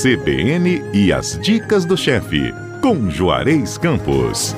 [0.00, 4.54] CBN e as dicas do chefe, com Juarez Campos.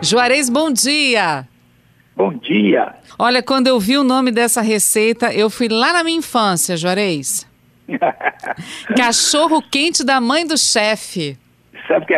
[0.00, 1.48] Juarez, bom dia!
[2.14, 2.94] Bom dia!
[3.18, 7.48] Olha, quando eu vi o nome dessa receita, eu fui lá na minha infância, Juarez.
[8.96, 11.36] Cachorro quente da mãe do chefe.
[11.88, 12.14] Sabe que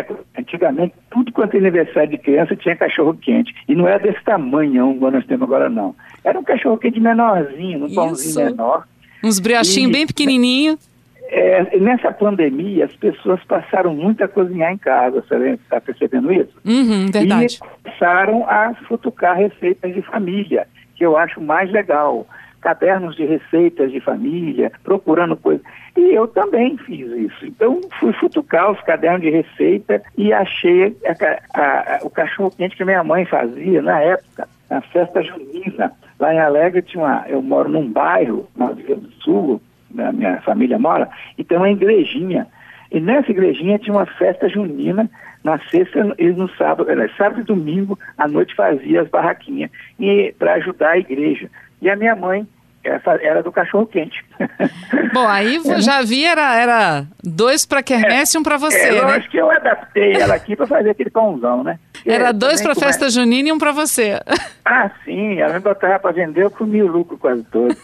[0.48, 3.54] antigamente tudo quanto é aniversário de criança tinha cachorro quente.
[3.68, 5.94] E não era desse tamanho igual nós temos agora, não.
[6.25, 8.86] Era um cachorro quente menorzinho, um pãozinho menor.
[9.22, 10.89] Uns briochinhos bem pequenininhos.
[11.30, 16.54] É, nessa pandemia, as pessoas passaram muito a cozinhar em casa, você está percebendo isso?
[16.64, 17.56] Uhum, verdade.
[17.56, 22.26] E começaram a futucar receitas de família, que eu acho mais legal
[22.61, 25.64] cadernos de receitas de família, procurando coisas.
[25.96, 27.46] E eu também fiz isso.
[27.46, 32.84] Então, fui futucar os cadernos de receita e achei a, a, a, o cachorro-quente que
[32.84, 35.92] minha mãe fazia na época, na festa junina.
[36.19, 39.61] Lá em Alegre, tinha uma, eu moro num bairro, na Rio do Sul,
[39.97, 42.47] a minha família mora, e tem uma igrejinha.
[42.91, 45.09] E nessa igrejinha tinha uma festa junina,
[45.45, 50.55] na sexta e no sábado, sábado e domingo, à noite fazia as barraquinhas, e para
[50.55, 51.48] ajudar a igreja.
[51.81, 52.47] E a minha mãe
[52.89, 54.25] essa era do cachorro quente.
[55.12, 58.98] Bom, aí é, já vi, era, era dois para quermesse e um para você, é,
[58.98, 59.17] eu né?
[59.17, 61.79] acho que eu adaptei ela aqui para fazer aquele pãozão, né?
[62.07, 64.20] era dois para festa junina e um para você.
[64.70, 67.75] Ah, sim, ela me botava para vender, eu comi o lucro quase todo.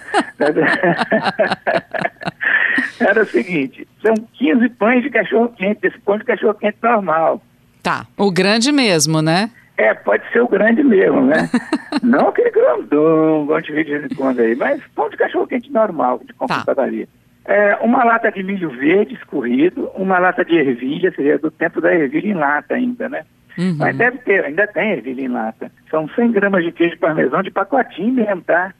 [3.01, 7.41] era o seguinte, são 15 pães de cachorro quente, esse pão de cachorro quente normal.
[7.83, 9.48] Tá, o grande mesmo, né?
[9.77, 11.48] É, pode ser o grande mesmo, né?
[12.03, 16.20] Não aquele grandão, igual de vez em quando aí, mas pão de cachorro quente normal,
[16.25, 17.06] de computadoria.
[17.06, 17.53] Tá.
[17.53, 21.92] É, uma lata de milho verde escorrido, uma lata de ervilha, seria do tempo da
[21.92, 23.25] ervilha em lata ainda, né?
[23.58, 23.77] Uhum.
[23.78, 25.70] Mas deve ter, ainda tem ervilha em lata.
[25.91, 28.72] São 100 gramas de queijo parmesão de pacotinho mesmo, tá?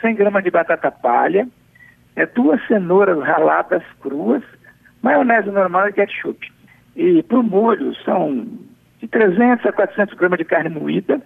[0.00, 1.46] 100 gramas de batata palha,
[2.16, 4.42] é, duas cenouras raladas cruas,
[5.02, 6.52] maionese normal e ketchup.
[6.96, 8.46] E para o molho são
[9.00, 11.20] de 300 a 400 gramas de carne moída,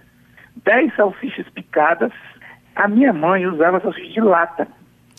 [0.64, 2.12] 10 salsichas picadas.
[2.74, 4.68] A minha mãe usava salsicha de lata.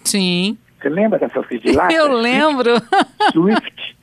[0.03, 0.57] Sim.
[0.79, 1.93] Você lembra da salsicha de lata?
[1.93, 2.75] Eu lembro.
[3.31, 3.95] Swift.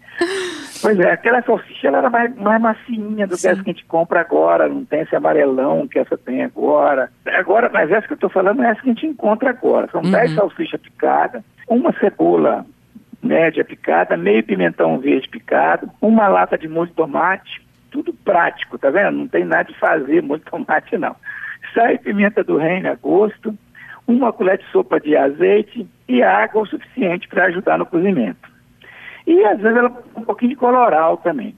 [0.80, 3.42] Pois é, aquela salsicha ela era mais, mais macinha do Sim.
[3.42, 7.10] que essa que a gente compra agora, não tem esse amarelão que essa tem agora.
[7.26, 9.88] Agora, mas essa que eu estou falando é essa que a gente encontra agora.
[9.90, 10.10] São uhum.
[10.10, 12.66] 10 salsichas picadas, uma cebola
[13.22, 18.90] média picada, meio pimentão verde picado, uma lata de molho de tomate, tudo prático, tá
[18.90, 19.18] vendo?
[19.18, 21.14] Não tem nada de fazer muito tomate, não.
[21.74, 23.56] Sai pimenta do reino a gosto,
[24.08, 28.50] uma colher de sopa de azeite e água o suficiente para ajudar no cozimento.
[29.26, 31.54] E às vezes ela um pouquinho de coloral também.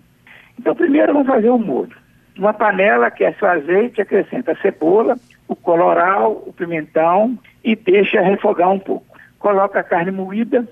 [0.59, 1.97] Então primeiro vamos fazer o molho.
[2.37, 8.21] Uma panela que é o azeite, acrescenta a cebola, o coloral, o pimentão e deixa
[8.21, 9.17] refogar um pouco.
[9.39, 10.69] Coloca a carne moída,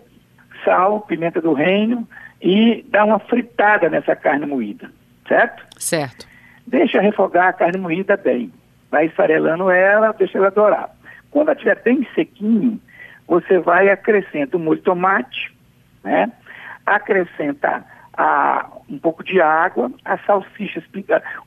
[0.64, 2.06] sal, pimenta do reino
[2.40, 4.90] e dá uma fritada nessa carne moída
[5.32, 5.65] certo?
[5.78, 6.26] Certo.
[6.66, 8.53] Deixa refogar a carne moída bem.
[8.91, 10.91] Vai esfarelando ela, deixa ela dourar.
[11.31, 12.78] Quando ela estiver bem sequinho,
[13.26, 15.54] você vai acrescenta o molho de tomate,
[16.04, 16.31] né?
[16.84, 20.84] Acrescenta a, um pouco de água, as salsichas,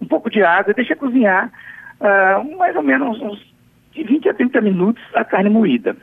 [0.01, 1.51] um pouco de água, deixa cozinhar
[1.99, 3.55] uh, mais ou menos uns
[3.91, 5.95] de 20 a 30 minutos a carne moída.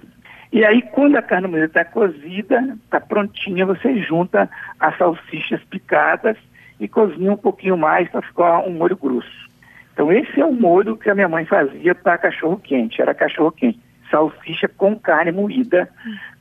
[0.53, 6.37] E aí, quando a carne moída está cozida, está prontinha, você junta as salsichas picadas
[6.79, 9.51] e cozinha um pouquinho mais para ficar um molho grosso.
[9.93, 13.53] Então esse é o molho que a minha mãe fazia para cachorro quente, era cachorro
[13.53, 13.81] quente.
[14.11, 15.89] Salsicha com carne moída,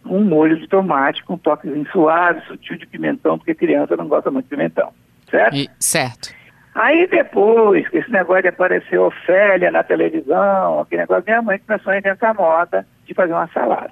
[0.05, 4.45] um molho de tomate com toquezinho suave, sutil de pimentão, porque criança não gosta muito
[4.45, 4.91] de pimentão,
[5.29, 5.55] certo?
[5.55, 6.33] E, certo.
[6.75, 11.93] Aí depois, que esse negócio de aparecer Ofélia na televisão, aquele negócio, minha mãe começou
[11.93, 13.91] a inventar moda de fazer uma salada.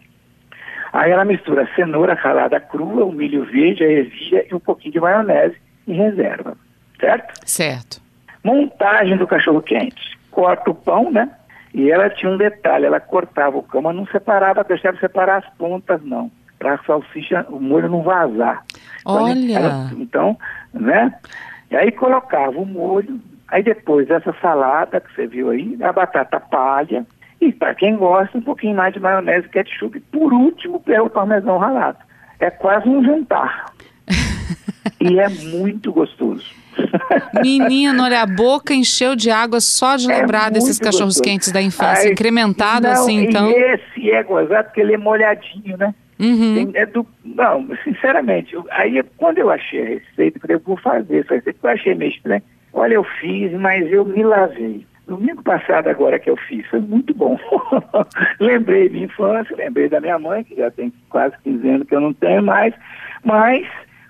[0.91, 4.99] Aí ela mistura cenoura ralada crua, o milho verde, a ervilha e um pouquinho de
[4.99, 5.55] maionese
[5.89, 6.55] em reserva,
[6.99, 7.33] certo?
[7.45, 8.01] Certo.
[8.43, 10.17] Montagem do cachorro quente.
[10.31, 11.29] Corta o pão, né?
[11.73, 15.49] E ela tinha um detalhe, ela cortava o pão, mas não separava, deixava separar as
[15.55, 16.31] pontas, não.
[16.57, 18.63] Para a salsicha, o molho não vazar.
[19.01, 19.59] Então, Olha!
[19.59, 20.37] Ela, então,
[20.73, 21.13] né?
[21.71, 26.39] E aí colocava o molho, aí depois dessa salada que você viu aí, a batata
[26.39, 27.05] palha,
[27.39, 29.97] e para quem gosta, um pouquinho mais de maionese e ketchup.
[29.97, 31.97] E por último, o parmesão ralado.
[32.39, 33.65] É quase um jantar.
[34.99, 36.45] E é muito gostoso.
[37.41, 41.23] Menino, olha, a boca encheu de água só de é lembrar é desses cachorros gostoso.
[41.23, 43.49] quentes da infância, Ai, incrementado não, assim, então.
[43.51, 45.93] esse é gozado porque ele é molhadinho, né?
[46.19, 46.71] Uhum.
[46.73, 50.77] É do, não, sinceramente, eu, aí quando eu achei a receita, eu falei, eu vou
[50.77, 52.43] fazer receita, eu achei meio estranho.
[52.73, 54.85] Olha, eu fiz, mas eu me lavei.
[55.07, 57.39] Domingo passado agora que eu fiz, foi muito bom.
[58.39, 62.01] lembrei minha infância, lembrei da minha mãe, que já tem quase 15 anos que eu
[62.01, 62.73] não tenho mais,
[63.23, 63.65] mas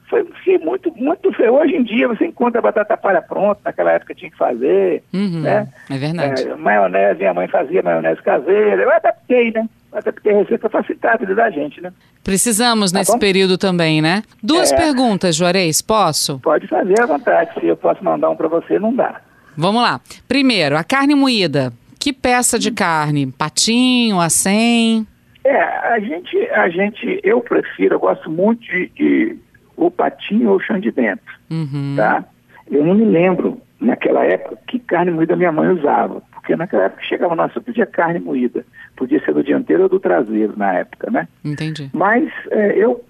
[0.09, 1.53] foi, foi muito, muito feio.
[1.53, 5.67] Hoje em dia você encontra batata palha pronta, naquela época tinha que fazer, uhum, né?
[5.89, 6.47] É verdade.
[6.47, 9.69] É, maionese, minha mãe fazia maionese caseira, eu adaptei, né?
[9.91, 11.94] Adaptei a receita para facilitar a vida da gente, né?
[12.23, 13.19] Precisamos tá nesse bom?
[13.19, 14.23] período também, né?
[14.41, 16.39] Duas é, perguntas, Juarez, posso?
[16.39, 19.21] Pode fazer à vontade, se eu posso mandar um para você, não dá.
[19.56, 20.01] Vamos lá.
[20.27, 21.71] Primeiro, a carne moída.
[22.00, 23.27] Que peça de carne?
[23.27, 25.06] Patinho, acém?
[25.44, 29.38] É, a gente, a gente, eu prefiro, eu gosto muito de, de
[29.85, 31.95] o patinho ou o chão de dentro, uhum.
[31.97, 32.23] tá?
[32.69, 37.03] Eu não me lembro, naquela época, que carne moída minha mãe usava, porque naquela época
[37.03, 38.65] chegava no açougue, podia carne moída,
[38.95, 41.27] podia ser do dianteiro ou do traseiro na época, né?
[41.43, 41.89] Entendi.
[41.93, 43.03] Mas é, eu,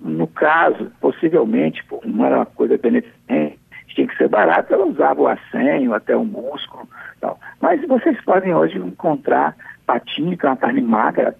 [0.00, 3.58] no caso, possivelmente, não era uma coisa beneficente,
[3.94, 6.88] tinha que ser barato, ela usava o assenho, até o músculo.
[7.20, 7.38] Tal.
[7.60, 9.54] Mas vocês podem hoje encontrar
[9.86, 11.34] patinho, que é uma carne magra.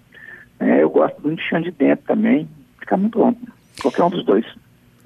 [0.59, 2.47] É, eu gosto muito de chão de dentro também.
[2.79, 3.35] Fica muito bom.
[3.81, 4.45] Qualquer um dos dois.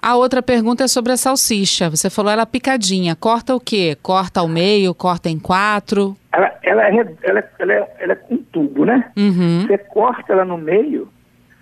[0.01, 1.89] A outra pergunta é sobre a salsicha.
[1.89, 3.15] Você falou ela picadinha.
[3.15, 3.97] Corta o quê?
[4.01, 6.15] Corta ao meio, corta em quatro?
[6.31, 9.11] Ela, ela, é, ela, ela, é, ela é com tubo, né?
[9.17, 9.65] Uhum.
[9.67, 11.09] Você corta ela no meio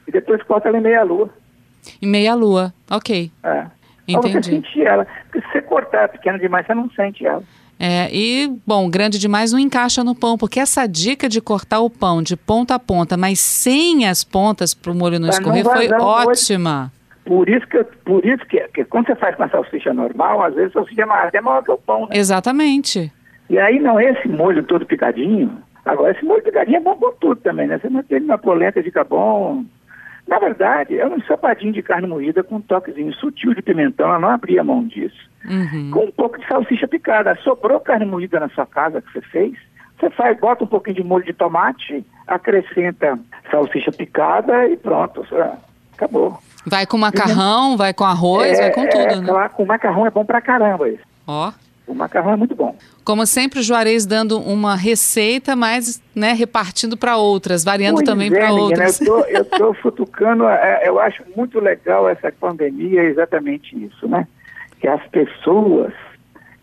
[0.07, 1.29] e depois corta ela em meia lua.
[2.01, 3.31] Em meia lua, ok.
[3.43, 3.65] É.
[4.07, 4.33] Entendi.
[4.33, 5.07] Pra você sentir ela.
[5.23, 7.43] Porque se você cortar pequena demais, você não sente ela.
[7.79, 11.89] É, e, bom, grande demais não encaixa no pão, porque essa dica de cortar o
[11.89, 15.71] pão de ponta a ponta, mas sem as pontas para o molho não escorrer, não
[15.71, 16.91] foi ótima.
[17.27, 20.55] Por isso, que, por isso que, que, quando você faz com a salsicha normal, às
[20.55, 22.15] vezes a salsicha é maior, é maior que o pão, né?
[22.15, 23.11] Enexatamente.
[23.49, 27.41] E aí, não, esse molho todo picadinho, agora esse molho picadinho é bom com tudo
[27.41, 27.77] também, né?
[27.77, 29.65] Você não tem uma polenta, fica bom,
[30.25, 34.19] na verdade, é um sapadinho de carne moída com um toquezinho sutil de pimentão, ela
[34.19, 35.29] não abria mão disso.
[35.45, 35.91] Uhum.
[35.91, 37.35] Com um pouco de salsicha picada.
[37.43, 39.53] Sobrou carne moída na sua casa que você fez,
[39.99, 43.17] você faz, bota um pouquinho de molho de tomate, acrescenta
[43.49, 45.25] salsicha picada e pronto,
[45.93, 46.37] acabou.
[46.69, 49.27] Vai com macarrão, vai com arroz, é, vai com tudo, é, né?
[49.27, 51.01] Claro, com macarrão é bom pra caramba isso.
[51.25, 51.53] Ó.
[51.87, 52.75] O macarrão é muito bom.
[53.05, 58.27] Como sempre, o Juarez dando uma receita, mas né, repartindo para outras, variando pois também
[58.27, 58.99] é, para outras.
[58.99, 64.05] Eu tô, eu tô futucando, é, eu acho muito legal essa pandemia, é exatamente isso,
[64.09, 64.27] né?
[64.81, 65.93] Que as pessoas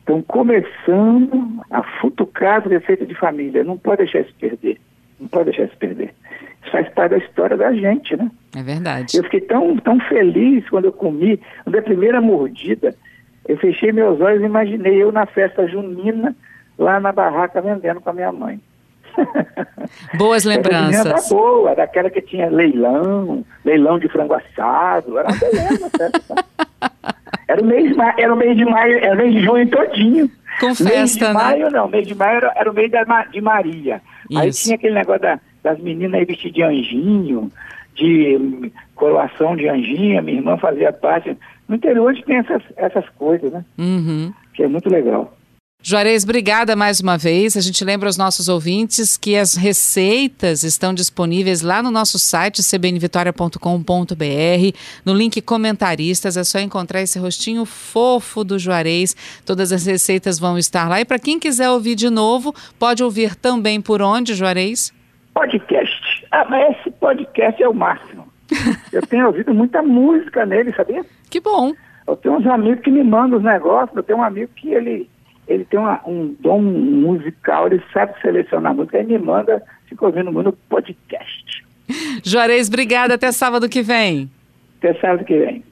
[0.00, 3.64] estão começando a futucar as receitas de família.
[3.64, 4.78] Não pode deixar isso perder.
[5.18, 6.14] Não pode deixar isso perder.
[6.62, 8.30] Isso faz parte da história da gente, né?
[8.56, 9.16] É verdade.
[9.16, 12.94] Eu fiquei tão, tão feliz quando eu comi, quando a primeira mordida,
[13.48, 16.34] eu fechei meus olhos e imaginei eu na festa junina,
[16.78, 18.60] lá na barraca vendendo com a minha mãe.
[20.14, 21.06] Boas lembranças.
[21.06, 26.34] Essa boa, daquela que tinha leilão, leilão de frango assado, era uma beleza festa.
[27.46, 29.68] Era o mês de maio, era o mês de maio, era o mês de junho
[29.68, 30.30] todinho.
[30.60, 31.32] Com festa, mês de né?
[31.32, 34.00] maio não, mês de maio era, era o mês da, de Maria.
[34.30, 34.40] Isso.
[34.40, 37.52] Aí tinha aquele negócio da, das meninas aí vestidas de anjinho,
[37.94, 41.36] de coroação de anjinha, minha irmã fazia parte.
[41.68, 43.64] No interior a gente tem essas, essas coisas, né?
[43.78, 44.32] Uhum.
[44.52, 45.32] Que é muito legal.
[45.86, 47.58] Juarez, obrigada mais uma vez.
[47.58, 52.62] A gente lembra aos nossos ouvintes que as receitas estão disponíveis lá no nosso site
[52.62, 59.14] cbnvitoria.com.br, no link comentaristas, é só encontrar esse rostinho fofo do Juarez.
[59.44, 61.02] Todas as receitas vão estar lá.
[61.02, 64.90] E para quem quiser ouvir de novo, pode ouvir também por onde, Juarez?
[65.34, 65.93] Podcast.
[66.34, 68.26] Ah, mas esse podcast é o máximo.
[68.92, 71.04] Eu tenho ouvido muita música nele, sabia?
[71.30, 71.72] Que bom.
[72.08, 75.08] Eu tenho uns amigos que me mandam os negócios, eu tenho um amigo que ele
[75.46, 80.32] ele tem uma, um dom musical, ele sabe selecionar música, ele me manda, fica ouvindo
[80.32, 81.64] muito podcast.
[82.24, 84.28] Juarez, obrigada, até sábado que vem.
[84.78, 85.62] Até sábado que vem.